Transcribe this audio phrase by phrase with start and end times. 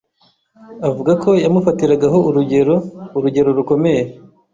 [0.87, 2.75] avuga ko yamufatiragaho urugero
[3.17, 4.03] urugero rukomeye